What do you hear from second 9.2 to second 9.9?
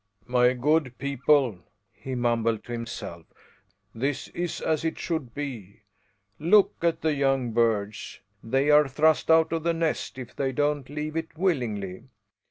out of the